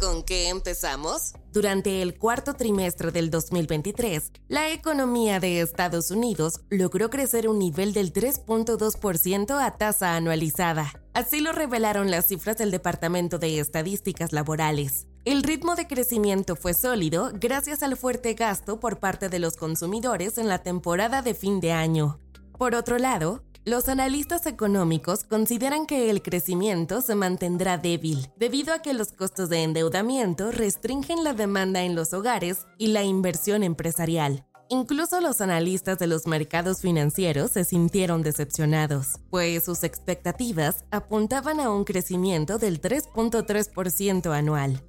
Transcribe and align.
¿Con 0.00 0.22
qué 0.22 0.48
empezamos? 0.48 1.34
Durante 1.52 2.00
el 2.00 2.18
cuarto 2.18 2.54
trimestre 2.54 3.10
del 3.10 3.30
2023, 3.30 4.32
la 4.48 4.70
economía 4.70 5.40
de 5.40 5.60
Estados 5.60 6.10
Unidos 6.10 6.62
logró 6.70 7.10
crecer 7.10 7.46
un 7.46 7.58
nivel 7.58 7.92
del 7.92 8.10
3.2% 8.14 9.62
a 9.62 9.70
tasa 9.76 10.16
anualizada. 10.16 10.90
Así 11.12 11.40
lo 11.40 11.52
revelaron 11.52 12.10
las 12.10 12.26
cifras 12.28 12.56
del 12.56 12.70
Departamento 12.70 13.38
de 13.38 13.58
Estadísticas 13.58 14.32
Laborales. 14.32 15.06
El 15.26 15.42
ritmo 15.42 15.74
de 15.74 15.86
crecimiento 15.86 16.56
fue 16.56 16.72
sólido 16.72 17.30
gracias 17.34 17.82
al 17.82 17.94
fuerte 17.98 18.32
gasto 18.32 18.80
por 18.80 19.00
parte 19.00 19.28
de 19.28 19.38
los 19.38 19.58
consumidores 19.58 20.38
en 20.38 20.48
la 20.48 20.62
temporada 20.62 21.20
de 21.20 21.34
fin 21.34 21.60
de 21.60 21.72
año. 21.72 22.18
Por 22.56 22.74
otro 22.74 22.96
lado, 22.96 23.42
los 23.66 23.90
analistas 23.90 24.46
económicos 24.46 25.24
consideran 25.24 25.84
que 25.84 26.08
el 26.08 26.22
crecimiento 26.22 27.02
se 27.02 27.14
mantendrá 27.14 27.76
débil 27.76 28.28
debido 28.36 28.72
a 28.72 28.80
que 28.80 28.94
los 28.94 29.12
costos 29.12 29.50
de 29.50 29.62
endeudamiento 29.62 30.50
restringen 30.50 31.24
la 31.24 31.34
demanda 31.34 31.82
en 31.82 31.94
los 31.94 32.14
hogares 32.14 32.66
y 32.78 32.88
la 32.88 33.02
inversión 33.04 33.62
empresarial. 33.62 34.46
Incluso 34.70 35.20
los 35.20 35.42
analistas 35.42 35.98
de 35.98 36.06
los 36.06 36.26
mercados 36.26 36.80
financieros 36.80 37.50
se 37.50 37.64
sintieron 37.64 38.22
decepcionados, 38.22 39.18
pues 39.28 39.64
sus 39.64 39.84
expectativas 39.84 40.84
apuntaban 40.90 41.60
a 41.60 41.70
un 41.70 41.84
crecimiento 41.84 42.56
del 42.56 42.80
3.3% 42.80 44.32
anual. 44.32 44.82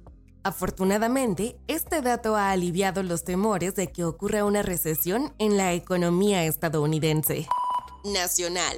Afortunadamente, 0.44 1.56
este 1.68 2.00
dato 2.00 2.36
ha 2.36 2.50
aliviado 2.50 3.02
los 3.02 3.24
temores 3.24 3.74
de 3.74 3.92
que 3.92 4.04
ocurra 4.04 4.44
una 4.44 4.62
recesión 4.62 5.34
en 5.38 5.56
la 5.56 5.72
economía 5.72 6.44
estadounidense 6.46 7.46
nacional. 8.04 8.76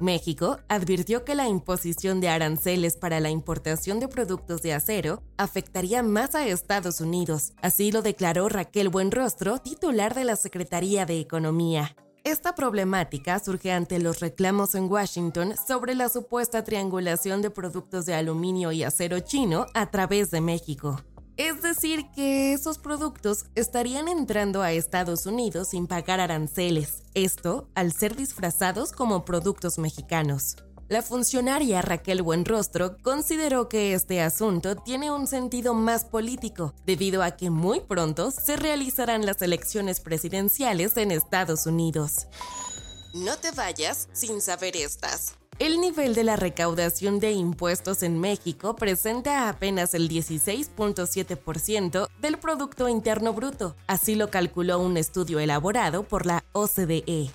México 0.00 0.58
advirtió 0.68 1.24
que 1.24 1.34
la 1.34 1.48
imposición 1.48 2.20
de 2.20 2.28
aranceles 2.28 2.96
para 2.96 3.20
la 3.20 3.30
importación 3.30 4.00
de 4.00 4.08
productos 4.08 4.62
de 4.62 4.72
acero 4.72 5.22
afectaría 5.36 6.02
más 6.02 6.34
a 6.34 6.46
Estados 6.46 7.00
Unidos. 7.00 7.52
Así 7.62 7.92
lo 7.92 8.02
declaró 8.02 8.48
Raquel 8.48 8.88
Buenrostro, 8.88 9.58
titular 9.58 10.14
de 10.14 10.24
la 10.24 10.36
Secretaría 10.36 11.06
de 11.06 11.20
Economía. 11.20 11.94
Esta 12.24 12.54
problemática 12.54 13.38
surge 13.40 13.72
ante 13.72 13.98
los 13.98 14.20
reclamos 14.20 14.76
en 14.76 14.90
Washington 14.90 15.54
sobre 15.66 15.94
la 15.94 16.08
supuesta 16.08 16.62
triangulación 16.62 17.42
de 17.42 17.50
productos 17.50 18.06
de 18.06 18.14
aluminio 18.14 18.70
y 18.70 18.84
acero 18.84 19.18
chino 19.20 19.66
a 19.74 19.90
través 19.90 20.30
de 20.30 20.40
México. 20.40 21.00
Es 21.38 21.62
decir, 21.62 22.06
que 22.14 22.52
esos 22.52 22.78
productos 22.78 23.46
estarían 23.54 24.08
entrando 24.08 24.60
a 24.60 24.72
Estados 24.72 25.24
Unidos 25.24 25.68
sin 25.68 25.86
pagar 25.86 26.20
aranceles, 26.20 27.02
esto 27.14 27.68
al 27.74 27.92
ser 27.92 28.16
disfrazados 28.16 28.92
como 28.92 29.24
productos 29.24 29.78
mexicanos. 29.78 30.56
La 30.88 31.00
funcionaria 31.00 31.80
Raquel 31.80 32.20
Buenrostro 32.20 32.98
consideró 32.98 33.70
que 33.70 33.94
este 33.94 34.20
asunto 34.20 34.76
tiene 34.76 35.10
un 35.10 35.26
sentido 35.26 35.72
más 35.72 36.04
político, 36.04 36.74
debido 36.84 37.22
a 37.22 37.30
que 37.30 37.48
muy 37.48 37.80
pronto 37.80 38.30
se 38.30 38.56
realizarán 38.56 39.24
las 39.24 39.40
elecciones 39.40 40.00
presidenciales 40.00 40.98
en 40.98 41.12
Estados 41.12 41.64
Unidos. 41.64 42.26
No 43.14 43.38
te 43.38 43.52
vayas 43.52 44.08
sin 44.12 44.42
saber 44.42 44.76
estas. 44.76 45.34
El 45.62 45.80
nivel 45.80 46.14
de 46.16 46.24
la 46.24 46.34
recaudación 46.34 47.20
de 47.20 47.30
impuestos 47.30 48.02
en 48.02 48.18
México 48.18 48.74
presenta 48.74 49.48
apenas 49.48 49.94
el 49.94 50.08
16.7% 50.08 52.08
del 52.20 52.38
Producto 52.38 52.88
Interno 52.88 53.32
Bruto, 53.32 53.76
así 53.86 54.16
lo 54.16 54.28
calculó 54.28 54.80
un 54.80 54.96
estudio 54.96 55.38
elaborado 55.38 56.02
por 56.02 56.26
la 56.26 56.42
OCDE. 56.50 57.30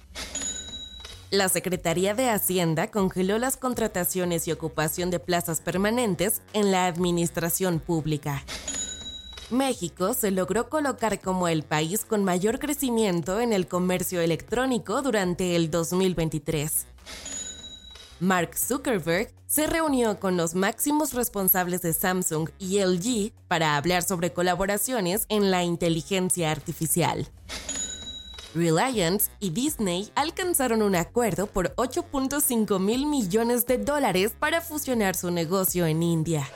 La 1.32 1.48
Secretaría 1.48 2.16
de 2.16 2.30
Hacienda 2.30 2.92
congeló 2.92 3.40
las 3.40 3.56
contrataciones 3.56 4.46
y 4.50 4.52
ocupación 4.52 5.10
de 5.10 5.20
plazas 5.20 5.62
permanentes 5.62 6.42
en 6.52 6.74
la 6.74 6.88
administración 6.88 7.80
pública. 7.80 8.44
México 9.52 10.14
se 10.14 10.32
logró 10.32 10.68
colocar 10.68 11.22
como 11.22 11.48
el 11.48 11.64
país 11.64 12.04
con 12.04 12.26
mayor 12.26 12.60
crecimiento 12.60 13.40
en 13.40 13.54
el 13.54 13.70
comercio 13.70 14.20
electrónico 14.20 15.02
durante 15.02 15.56
el 15.56 15.72
2023. 15.72 16.88
Mark 18.20 18.58
Zuckerberg 18.58 19.32
se 19.46 19.68
reunió 19.68 20.20
con 20.20 20.38
los 20.38 20.56
máximos 20.56 21.14
responsables 21.14 21.82
de 21.82 21.94
Samsung 21.94 22.50
y 22.58 22.80
LG 22.80 23.32
para 23.48 23.78
hablar 23.78 24.02
sobre 24.02 24.34
colaboraciones 24.34 25.26
en 25.30 25.52
la 25.52 25.64
inteligencia 25.64 26.52
artificial. 26.52 27.28
Reliance 28.56 29.30
y 29.40 29.52
Disney 29.52 30.12
alcanzaron 30.16 30.82
un 30.82 30.96
acuerdo 30.96 31.46
por 31.46 31.76
8.5 31.76 32.80
mil 32.80 33.06
millones 33.06 33.68
de 33.68 33.78
dólares 33.78 34.34
para 34.38 34.62
fusionar 34.62 35.16
su 35.16 35.30
negocio 35.30 35.86
en 35.86 36.02
India. 36.02 36.48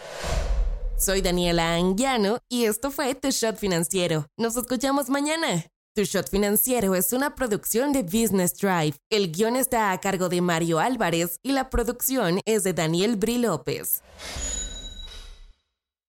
Soy 0.98 1.22
Daniela 1.22 1.76
Anguiano 1.76 2.40
y 2.50 2.66
esto 2.66 2.90
fue 2.90 3.14
The 3.14 3.30
Shot 3.30 3.58
Financiero. 3.58 4.26
Nos 4.36 4.58
escuchamos 4.58 5.10
mañana. 5.10 5.66
Tu 5.94 6.04
Shot 6.06 6.30
Financiero 6.30 6.96
es 6.96 7.12
una 7.12 7.36
producción 7.36 7.92
de 7.92 8.04
Business 8.04 8.54
Drive. 8.54 8.96
El 9.10 9.30
guion 9.30 9.58
está 9.58 9.92
a 9.92 10.00
cargo 10.00 10.30
de 10.30 10.40
Mario 10.40 10.80
Álvarez 10.80 11.38
y 11.44 11.52
la 11.52 11.70
producción 11.70 12.40
es 12.46 12.64
de 12.64 12.72
Daniel 12.72 13.18
Bri 13.18 13.38
López. 13.38 14.02